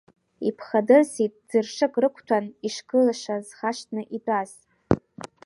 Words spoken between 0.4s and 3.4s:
Иԥхадырсит ӡыршык рықәҭәан ишгылаша